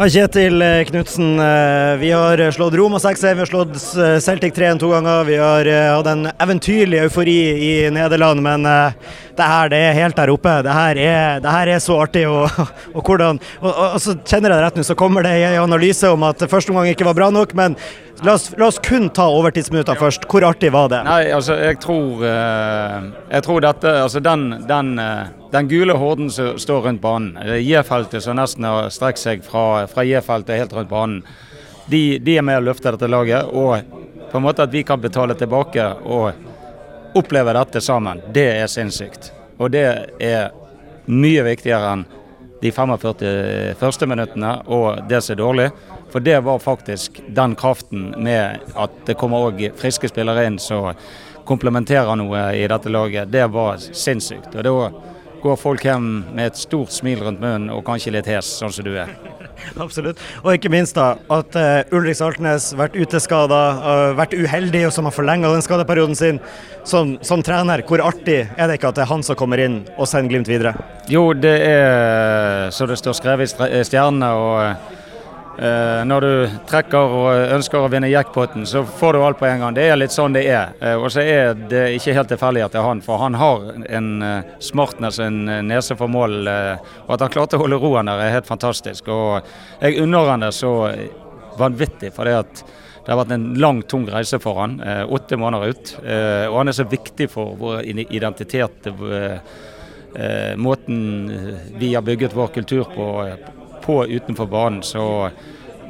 Ja, 0.00 0.06
Kjetil 0.08 0.62
eh, 0.62 0.84
Knutsen, 0.84 1.40
eh, 1.40 1.96
vi 2.00 2.10
har 2.10 2.50
slått 2.50 2.74
Roma 2.74 2.98
6-1, 2.98 3.34
vi 3.34 3.38
har 3.38 3.46
slått 3.46 3.74
eh, 4.00 4.18
Celtic 4.18 4.54
3-1 4.54 4.78
to 4.80 4.88
ganger. 4.88 5.24
Vi 5.28 5.36
har 5.36 5.68
hatt 5.68 6.06
en 6.08 6.30
eventyrlig 6.40 7.02
eufori 7.02 7.34
i 7.66 7.90
Nederland, 7.92 8.40
men 8.40 8.64
det 8.64 9.48
her 9.50 9.68
det 9.68 9.80
er 9.90 9.98
helt 9.98 10.16
der 10.16 10.32
oppe. 10.32 10.54
Det 10.64 10.72
her 10.72 10.96
er, 10.96 11.42
det 11.44 11.52
her 11.52 11.72
er 11.74 11.82
så 11.84 11.98
artig. 12.00 12.22
Og, 12.32 12.48
og, 12.94 13.02
hvordan, 13.02 13.42
og, 13.60 13.68
og, 13.68 13.98
så 14.00 14.14
kjenner 14.24 14.54
jeg 14.54 14.56
det 14.56 14.62
rett 14.64 14.78
nå, 14.80 14.84
så 14.88 14.96
kommer 14.96 15.28
det 15.28 15.34
en 15.36 15.58
analyse 15.66 16.08
om 16.08 16.24
at 16.30 16.46
første 16.48 16.72
omgang 16.72 16.88
ikke 16.94 17.10
var 17.10 17.18
bra 17.20 17.28
nok. 17.36 17.52
men 17.60 17.76
La 18.24 18.34
oss, 18.36 18.50
la 18.56 18.66
oss, 18.68 18.80
kun 18.84 19.10
ta 19.16 19.26
overtidsminuttene 19.32 20.00
først. 20.00 20.24
Hvor 20.28 20.44
artig 20.48 20.72
var 20.72 20.88
det? 20.92 21.02
Nei, 21.08 21.26
altså, 21.32 21.60
jeg 21.60 21.76
tror, 21.80 22.24
jeg 22.24 23.44
tror 23.44 23.64
dette 23.64 23.94
Altså, 24.00 24.20
den, 24.24 24.48
den 24.68 24.96
den 25.50 25.68
gule 25.68 25.92
horden 25.92 26.30
som 26.30 26.58
står 26.58 26.82
rundt 26.82 27.02
banen, 27.02 27.38
J-feltet 27.58 28.22
som 28.22 28.38
nesten 28.38 28.64
har 28.64 28.90
strekt 28.94 29.18
seg 29.18 29.42
fra, 29.44 29.86
fra 29.90 30.04
J-feltet 30.06 30.62
helt 30.62 30.72
rundt 30.76 30.90
banen, 30.90 31.22
de, 31.90 32.18
de, 32.22 32.36
er 32.38 32.46
med 32.46 32.60
å 32.60 32.68
løfte 32.68 32.92
dette 32.94 33.10
laget. 33.10 33.50
Og 33.50 34.30
på 34.30 34.38
en 34.38 34.44
måte 34.44 34.62
at 34.62 34.70
vi 34.70 34.84
kan 34.86 35.00
betale 35.02 35.34
tilbake 35.34 35.88
og 36.06 37.18
oppleve 37.18 37.54
dette 37.56 37.82
sammen, 37.82 38.22
det 38.30 38.46
er 38.60 38.70
sinnssykt. 38.70 39.32
Og 39.58 39.72
det 39.74 39.84
er 40.22 40.52
mye 41.10 41.42
viktigere 41.44 41.96
enn 41.96 42.06
de 42.60 42.70
45 42.70 43.74
første 43.80 44.06
minuttene 44.06 44.52
og 44.68 45.02
det 45.08 45.22
som 45.24 45.34
er 45.34 45.40
dårlig. 45.40 45.68
For 46.10 46.22
det 46.22 46.38
var 46.46 46.62
faktisk 46.62 47.20
den 47.28 47.54
kraften 47.58 48.12
med 48.22 48.62
at 48.78 48.94
det 49.06 49.16
kommer 49.18 49.50
òg 49.50 49.62
friske 49.78 50.10
spillere 50.10 50.46
inn 50.46 50.58
som 50.62 50.92
komplementerer 51.46 52.18
noe 52.18 52.50
i 52.54 52.66
dette 52.70 52.90
laget. 52.92 53.30
Det 53.32 53.46
var 53.50 53.78
sinnssykt. 53.80 54.54
Og 54.54 54.66
det 54.66 54.74
var 54.74 54.94
går 55.42 55.58
folk 55.60 55.84
hjem 55.84 56.08
med 56.34 56.50
et 56.50 56.60
stort 56.60 56.92
smil 56.94 57.22
rundt 57.24 57.42
munnen 57.42 57.70
og 57.74 57.84
kanskje 57.86 58.14
litt 58.14 58.28
hes, 58.30 58.48
sånn 58.60 58.72
som 58.74 58.86
du 58.86 58.92
er. 59.00 59.12
Absolutt. 59.84 60.20
Og 60.44 60.54
ikke 60.54 60.72
minst 60.72 60.96
da, 60.96 61.14
at 61.32 61.56
uh, 61.58 61.96
Ulrik 61.96 62.16
Saltnes 62.18 62.70
vært 62.78 62.96
uteskada, 62.96 63.60
uh, 63.80 64.04
vært 64.18 64.36
uheldig 64.36 64.86
og 64.88 64.94
som 64.96 65.08
har 65.08 65.16
forlenga 65.16 65.52
den 65.52 65.64
skadeperioden 65.64 66.16
sin. 66.18 66.40
Som, 66.88 67.18
som, 67.26 67.42
trener, 67.44 67.82
hvor 67.86 68.00
artig 68.00 68.38
er 68.48 68.70
det 68.70 68.78
ikke 68.78 68.88
at 68.88 68.96
det 68.96 69.04
er 69.04 69.10
han 69.10 69.24
som 69.26 69.36
kommer 69.36 69.60
inn 69.60 69.82
og 69.98 70.08
sender 70.08 70.32
Glimt 70.32 70.48
videre? 70.48 70.72
Jo, 71.10 71.32
det 71.36 71.56
er 71.66 72.70
så 72.72 72.86
det 72.88 72.96
står 73.00 73.18
skrevet 73.18 73.60
i 73.68 73.82
stjernene. 73.84 74.30
og 74.38 74.60
Eh, 74.70 74.99
når 75.58 76.20
du 76.24 76.52
trekker 76.70 77.14
og 77.14 77.52
ønsker 77.56 77.82
å 77.82 77.88
vinne 77.92 78.08
jackpoten, 78.08 78.62
så 78.66 78.80
får 78.86 79.12
du 79.12 79.22
alt 79.24 79.38
på 79.40 79.48
en 79.48 79.60
gang. 79.60 79.74
Det 79.76 79.82
er 79.90 79.98
litt 79.98 80.14
sånn 80.14 80.32
det 80.32 80.44
er. 80.48 80.72
Eh, 80.80 80.94
og 80.96 81.10
så 81.12 81.24
er 81.26 81.58
det 81.68 81.82
ikke 81.98 82.14
helt 82.16 82.30
tilfeldig 82.32 82.62
at 82.64 82.76
det 82.76 82.80
er 82.80 82.86
han, 82.86 83.02
for 83.04 83.20
han 83.20 83.36
har 83.36 83.66
en 83.90 84.10
smartness, 84.62 85.18
en 85.20 85.42
nese 85.68 85.98
for 85.98 86.08
mål. 86.08 86.48
og 86.48 87.12
at 87.16 87.26
han 87.26 87.34
klarte 87.34 87.58
å 87.58 87.64
holde 87.64 87.80
roen 87.82 88.08
der, 88.08 88.22
er 88.24 88.36
helt 88.38 88.48
fantastisk. 88.48 89.10
Og 89.12 89.42
jeg 89.82 90.00
unner 90.00 90.32
han 90.32 90.46
det 90.46 90.54
så 90.56 90.72
vanvittig, 91.60 92.14
for 92.16 92.24
det 92.30 92.38
at 92.40 92.64
det 93.00 93.12
har 93.12 93.20
vært 93.20 93.36
en 93.36 93.52
lang, 93.60 93.82
tung 93.82 94.08
reise 94.08 94.38
for 94.40 94.62
han. 94.62 94.80
åtte 95.08 95.36
måneder 95.36 95.72
ut. 95.72 95.94
og 96.50 96.56
han 96.58 96.68
er 96.68 96.76
så 96.76 96.84
viktig 96.84 97.30
for 97.32 97.56
vår 97.58 97.82
identitet. 98.08 98.86
måten 100.56 100.98
vi 101.78 101.94
har 101.94 102.02
bygget 102.02 102.36
vår 102.36 102.46
kultur 102.54 102.84
på 102.84 103.08
på 103.84 104.02
utenfor 104.06 104.46
banen. 104.50 104.82
Så 104.82 105.30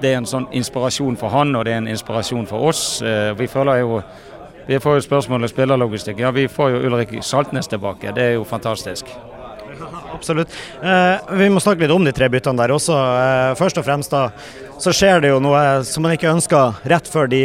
det 0.00 0.12
er 0.12 0.20
en 0.20 0.28
sånn 0.28 0.48
inspirasjon 0.52 1.16
for 1.20 1.32
han, 1.32 1.54
og 1.56 1.64
det 1.66 1.74
er 1.74 1.82
en 1.82 1.92
inspirasjon 1.92 2.48
for 2.48 2.68
oss. 2.70 3.02
Eh, 3.02 3.32
vi 3.38 3.48
føler 3.50 3.84
jo 3.84 4.02
Vi 4.66 4.80
får 4.82 4.96
jo 4.96 5.02
spørsmål 5.04 5.44
om 5.44 5.48
spillerlogistikk. 5.48 6.18
Ja, 6.18 6.32
vi 6.34 6.48
får 6.50 6.72
jo 6.72 6.78
Ulrik 6.88 7.12
Saltnes 7.22 7.68
tilbake. 7.70 8.10
Det 8.10 8.22
er 8.22 8.32
jo 8.34 8.42
fantastisk. 8.44 9.06
Absolutt. 10.16 10.50
Eh, 10.82 11.36
vi 11.38 11.46
må 11.54 11.62
snakke 11.62 11.84
litt 11.84 11.94
om 11.94 12.02
de 12.02 12.10
tre 12.10 12.26
byttene 12.32 12.58
der 12.58 12.74
også. 12.74 12.96
Eh, 12.96 13.52
først 13.60 13.78
og 13.78 13.86
fremst 13.86 14.10
da, 14.10 14.24
så 14.82 14.90
skjer 14.90 15.22
det 15.22 15.30
jo 15.30 15.38
noe 15.38 15.84
som 15.86 16.02
man 16.02 16.16
ikke 16.16 16.32
ønsker 16.34 16.82
rett 16.90 17.06
før 17.06 17.30
de 17.30 17.42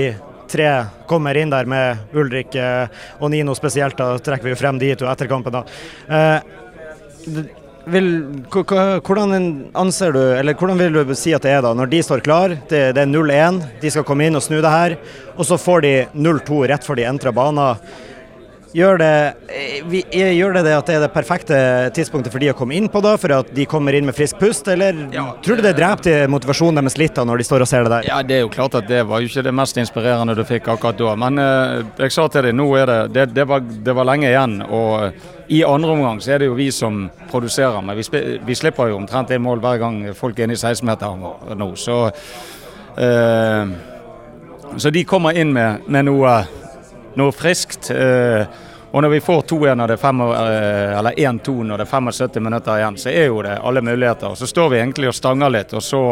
tre 0.51 0.71
kommer 1.07 1.37
inn 1.37 1.51
der 1.53 1.69
med 1.69 2.15
Ulrik 2.17 2.55
eh, 2.59 2.89
og 3.19 3.31
Nino 3.31 3.55
spesielt. 3.57 3.99
Da 3.99 4.17
trekker 4.17 4.49
vi 4.49 4.55
jo 4.55 4.59
frem 4.59 4.81
de 4.81 4.93
to 4.99 5.09
etter 5.11 5.29
kampen. 5.31 5.59
da. 5.59 5.63
Eh, 6.09 7.59
vil, 7.89 8.09
hvordan 8.51 9.33
anser 9.77 10.13
du, 10.13 10.21
eller 10.37 10.57
hvordan 10.57 10.79
vil 10.81 11.01
du 11.01 11.15
si 11.17 11.33
at 11.33 11.45
det 11.45 11.55
er 11.55 11.65
da, 11.65 11.73
når 11.77 11.89
de 11.91 12.03
står 12.05 12.23
klar, 12.25 12.55
det, 12.69 12.83
det 12.97 13.03
er 13.03 13.09
0-1, 13.09 13.61
de 13.81 13.91
skal 13.93 14.05
komme 14.07 14.27
inn 14.27 14.37
og 14.37 14.45
snu 14.45 14.59
det 14.61 14.71
her, 14.71 14.97
og 15.35 15.47
så 15.47 15.57
får 15.59 15.85
de 15.87 15.93
0-2 16.13 16.63
rett 16.71 16.85
før 16.85 17.01
de 17.01 17.09
entrer 17.09 17.35
banen. 17.35 17.81
Gjør 18.71 19.01
det, 19.01 19.33
eh, 19.51 20.29
gjør 20.31 20.53
det, 20.55 20.61
det 20.63 20.75
at 20.77 20.87
det 20.87 20.93
er 20.95 21.01
det 21.03 21.09
perfekte 21.11 21.57
tidspunktet 21.91 22.31
for 22.31 22.39
de 22.39 22.53
å 22.53 22.55
komme 22.55 22.77
inn 22.77 22.87
på, 22.87 23.01
da, 23.03 23.17
for 23.19 23.33
at 23.35 23.49
de 23.51 23.65
kommer 23.67 23.97
inn 23.97 24.07
med 24.07 24.15
frisk 24.15 24.39
pust, 24.39 24.69
eller 24.71 24.95
ja, 25.11 25.25
tror 25.43 25.59
du 25.59 25.65
det 25.65 25.73
dreper 25.75 26.31
motivasjonen 26.31 26.79
deres 26.79 26.95
litt 27.01 27.17
da 27.17 27.25
når 27.27 27.41
de 27.41 27.47
står 27.49 27.65
og 27.65 27.67
ser 27.67 27.83
det 27.83 27.91
der? 27.97 28.07
Ja, 28.07 28.21
Det 28.23 28.37
er 28.37 28.45
jo 28.45 28.53
klart 28.53 28.77
at 28.79 28.87
det 28.87 29.03
var 29.09 29.19
jo 29.19 29.27
ikke 29.27 29.43
det 29.43 29.55
mest 29.59 29.75
inspirerende 29.81 30.37
du 30.39 30.45
fikk 30.47 30.71
akkurat 30.71 31.01
da. 31.01 31.17
Men 31.19 31.43
eh, 31.43 31.83
jeg 32.05 32.15
sa 32.15 32.29
til 32.31 32.47
deg, 32.47 32.55
nå 32.55 32.69
er 32.79 32.87
det 32.87 32.99
det, 33.17 33.27
det, 33.35 33.47
var, 33.49 33.59
det 33.59 33.97
var 33.97 34.07
lenge 34.07 34.31
igjen. 34.31 34.61
og 34.63 35.11
I 35.51 35.63
andre 35.67 35.91
omgang 35.91 36.21
så 36.23 36.31
er 36.35 36.39
det 36.39 36.47
jo 36.47 36.55
vi 36.55 36.69
som 36.71 37.03
produserer, 37.31 37.81
men 37.83 37.97
vi, 37.99 38.05
vi 38.47 38.55
slipper 38.55 38.91
jo 38.91 39.01
omtrent 39.01 39.33
det 39.33 39.39
mål 39.43 39.59
hver 39.59 39.81
gang 39.81 40.01
folk 40.15 40.39
er 40.39 40.47
inne 40.47 40.55
i 40.55 40.61
16-meteren 40.61 41.57
nå. 41.59 41.67
Så, 41.75 41.97
eh, 42.95 43.73
så 44.77 44.93
de 44.95 45.03
kommer 45.03 45.35
inn 45.35 45.51
med, 45.51 45.83
med 45.91 46.07
noe 46.07 46.39
noe 47.13 47.31
friskt. 47.31 47.91
Eh, 47.91 48.45
og 48.91 49.03
når 49.03 49.09
vi 49.09 49.21
får 49.23 49.41
2-1 49.41 49.75
når 49.79 49.93
det 49.93 49.97
fem, 49.97 50.21
eh, 50.21 50.97
eller 50.99 51.11
1-2 51.17 51.63
når 51.63 51.77
det 51.77 51.87
er 51.87 51.91
75 51.91 52.43
minutter 52.43 52.77
igjen, 52.79 52.97
så 52.97 53.09
er 53.11 53.29
jo 53.29 53.41
det 53.45 53.59
alle 53.63 53.81
muligheter. 53.81 54.35
Så 54.35 54.47
står 54.47 54.69
vi 54.69 54.81
egentlig 54.81 55.11
og 55.11 55.15
stanger 55.15 55.53
litt, 55.53 55.73
og 55.73 55.83
så 55.83 56.03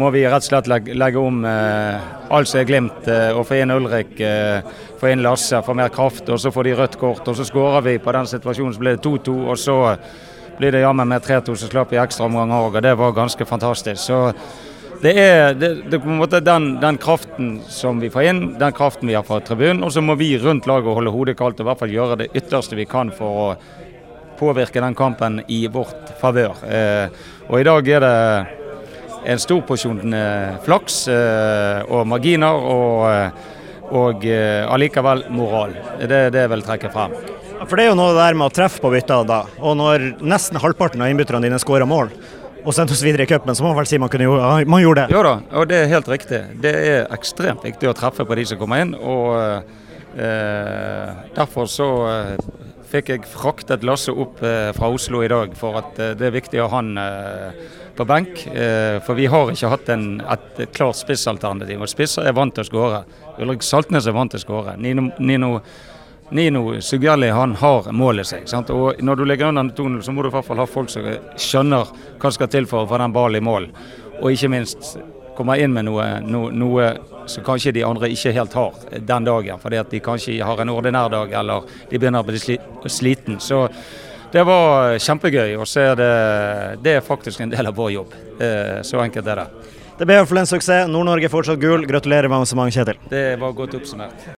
må 0.00 0.10
vi 0.14 0.24
rett 0.24 0.44
og 0.44 0.48
slett 0.48 0.68
legge, 0.70 0.94
legge 0.96 1.20
om 1.20 1.42
eh, 1.44 2.10
alt 2.32 2.48
som 2.48 2.60
er 2.62 2.66
Glimt, 2.68 3.06
eh, 3.10 3.30
og 3.36 3.44
få 3.48 3.60
inn 3.60 3.74
Ulrik, 3.74 4.14
eh, 4.24 4.64
få 5.00 5.12
inn 5.12 5.24
Lasse, 5.24 5.60
få 5.66 5.76
mer 5.76 5.92
kraft. 5.92 6.28
Og 6.32 6.40
så 6.40 6.52
får 6.54 6.68
de 6.68 6.74
rødt 6.78 6.98
kort, 7.00 7.28
og 7.28 7.36
så 7.36 7.46
skårer 7.46 7.84
vi 7.86 7.98
på 8.02 8.14
den 8.16 8.28
situasjonen, 8.30 8.74
så 8.74 8.82
blir 8.82 8.96
det 8.96 9.04
2-2. 9.04 9.36
Og 9.52 9.58
så 9.60 9.78
blir 10.58 10.72
det 10.72 10.84
jammen 10.84 11.08
med 11.08 11.24
3-2 11.24 11.56
som 11.56 11.72
slapp 11.72 11.92
i 11.92 12.00
ekstraomgang 12.00 12.54
òg, 12.56 12.76
og 12.76 12.84
det 12.84 12.94
var 12.98 13.16
ganske 13.16 13.46
fantastisk. 13.48 14.00
Så 14.00 14.22
det 15.02 15.12
er, 15.18 15.56
det, 15.58 15.70
det 15.90 15.98
på 15.98 16.08
en 16.08 16.20
måte 16.20 16.38
den, 16.44 16.76
den, 16.80 16.98
kraften 17.02 17.56
som 17.66 18.00
vi 18.00 18.10
får 18.12 18.28
inn, 18.30 18.42
den 18.60 18.76
kraften 18.76 19.10
vi 19.10 19.16
har 19.18 19.26
fra 19.26 19.40
tribunen. 19.42 19.82
Og 19.82 19.92
så 19.92 20.04
må 20.04 20.14
vi 20.20 20.36
rundt 20.38 20.68
laget 20.70 20.94
holde 20.94 21.12
hodet 21.12 21.36
kaldt 21.40 21.60
og 21.60 21.66
i 21.66 21.70
hvert 21.72 21.82
fall 21.82 21.96
gjøre 21.96 22.20
det 22.22 22.30
ytterste 22.38 22.78
vi 22.78 22.86
kan 22.86 23.10
for 23.16 23.40
å 23.42 23.48
påvirke 24.38 24.80
den 24.82 24.94
kampen 24.98 25.42
i 25.50 25.64
vårt 25.70 26.14
favør. 26.20 26.62
Eh, 26.66 27.24
og 27.48 27.60
i 27.60 27.66
dag 27.66 27.88
er 27.90 28.06
det 28.06 28.61
en 29.24 29.42
stor 29.42 29.62
porsjon 29.66 30.14
eh, 30.16 30.58
flaks 30.64 31.06
eh, 31.12 31.82
og 31.92 32.06
marginer 32.10 32.66
og, 32.72 33.06
eh, 33.10 33.48
og 33.92 34.26
allikevel 34.26 35.26
moral. 35.34 35.74
Det 36.00 36.18
er 36.26 36.34
det 36.34 36.46
jeg 36.46 36.52
vil 36.54 36.66
trekke 36.66 36.92
frem. 36.94 37.16
For 37.62 37.78
det 37.78 37.84
er 37.84 37.92
jo 37.92 37.98
noe 37.98 38.14
der 38.16 38.34
med 38.34 38.48
å 38.48 38.54
treffe 38.54 38.82
på 38.82 38.90
bytta 38.90 39.20
da. 39.28 39.42
Og 39.62 39.76
når 39.78 40.08
nesten 40.24 40.58
halvparten 40.62 41.02
av 41.04 41.12
innbytterne 41.12 41.46
dine 41.46 41.60
skårer 41.62 41.86
mål, 41.86 42.10
og 42.62 42.74
sendte 42.74 42.94
oss 42.94 43.02
videre 43.02 43.26
i 43.26 43.30
cupen, 43.30 43.54
så 43.58 43.64
må 43.64 43.72
man 43.72 43.80
vel 43.80 43.88
si 43.90 43.98
man, 43.98 44.10
kunne, 44.10 44.28
man 44.70 44.82
gjorde 44.82 45.04
det. 45.04 45.14
Jo 45.16 45.22
da, 45.26 45.36
og 45.58 45.70
det 45.70 45.80
er 45.80 45.90
helt 45.90 46.10
riktig. 46.10 46.42
Det 46.62 46.72
er 46.78 47.08
ekstremt 47.14 47.64
viktig 47.66 47.90
å 47.90 47.94
treffe 47.98 48.26
på 48.26 48.38
de 48.38 48.46
som 48.48 48.60
kommer 48.60 48.84
inn. 48.84 48.94
og 48.94 49.34
eh, 50.14 51.22
Derfor 51.34 51.70
så 51.70 51.88
fikk 52.92 53.12
jeg 53.12 53.28
fraktet 53.28 53.84
Lasse 53.86 54.12
opp 54.12 54.42
eh, 54.44 54.70
fra 54.76 54.90
Oslo 54.92 55.22
i 55.24 55.30
dag, 55.32 55.54
for 55.56 55.78
at 55.80 56.00
eh, 56.00 56.12
det 56.18 56.28
er 56.28 56.34
viktig 56.34 56.60
å 56.60 56.68
ha 56.68 56.80
han 56.80 56.98
eh, 57.00 57.62
på 57.96 58.06
benk. 58.08 58.44
For 59.04 59.18
vi 59.18 59.26
har 59.28 59.50
ikke 59.52 59.68
hatt 59.68 59.90
en, 59.92 60.06
et 60.32 60.60
klart 60.72 60.96
spissalternativ. 60.96 61.82
og 61.84 61.90
Spisser 61.92 62.24
er 62.24 62.32
vant 62.32 62.54
til 62.56 62.64
å 62.64 62.68
skåre. 62.70 63.00
Ulrik 63.36 63.64
Saltnes 63.66 64.08
er 64.08 64.16
vant 64.16 64.32
til 64.32 64.40
å 64.40 64.44
skåre. 64.46 64.78
Nino, 64.80 65.10
Nino 65.20 65.58
Nino 66.32 66.80
Sugelli 66.80 67.28
har 67.28 67.92
målet 67.92 68.30
seg. 68.30 68.46
Sant? 68.48 68.72
Og 68.72 69.02
Når 69.04 69.20
du 69.20 69.24
ligger 69.28 69.52
under 69.52 69.68
2-0, 69.68 69.98
så 70.06 70.14
må 70.16 70.24
du 70.24 70.30
i 70.30 70.32
hvert 70.32 70.46
fall 70.46 70.62
ha 70.62 70.64
folk 70.64 70.88
som 70.88 71.04
skjønner 71.36 71.90
hva 71.92 72.30
som 72.30 72.38
skal 72.38 72.48
til 72.54 72.68
for 72.70 72.86
å 72.86 72.88
få 72.88 73.02
den 73.02 73.12
ballen 73.12 73.42
i 73.42 73.44
mål. 73.44 73.68
Og 74.22 74.32
ikke 74.32 74.48
minst 74.54 74.96
komme 75.36 75.58
inn 75.60 75.72
med 75.74 75.86
noe, 75.88 76.06
no, 76.26 76.46
noe, 76.50 76.92
som 77.30 77.44
kanskje 77.46 77.74
de 77.76 77.84
andre 77.86 78.10
ikke 78.12 78.34
helt 78.36 78.56
har 78.58 78.78
den 78.98 79.28
dagen. 79.28 79.60
Fordi 79.62 79.80
at 79.80 79.92
de 79.92 80.00
kanskje 80.04 80.38
har 80.44 80.62
en 80.62 80.72
ordinær 80.72 81.12
dag, 81.12 81.32
eller 81.42 81.68
de 81.90 81.98
begynner 81.98 82.24
å 82.24 82.28
bli 82.28 82.58
sliten. 82.90 83.40
Så 83.40 83.66
det 84.32 84.44
var 84.48 84.96
kjempegøy. 84.98 85.56
Og 85.60 85.68
så 85.68 85.92
er 85.92 86.00
det, 86.00 86.12
det 86.84 86.96
er 86.98 87.06
faktisk 87.06 87.44
en 87.44 87.52
del 87.52 87.68
av 87.68 87.76
vår 87.78 87.94
jobb. 87.98 88.16
Så 88.82 89.00
enkelt 89.02 89.28
er 89.28 89.44
det. 89.44 89.48
Det 89.98 90.08
ble 90.08 90.16
iallfall 90.18 90.40
en 90.40 90.48
suksess. 90.48 90.88
Nord-Norge 90.90 91.28
fortsatt 91.30 91.60
gul. 91.62 91.84
Gratulerer 91.86 92.30
med 92.32 92.48
mange, 92.58 92.72
Kjetil. 92.74 92.98
Det 93.10 93.26
var 93.38 93.52
godt 93.54 93.76
oppsummert. 93.78 94.24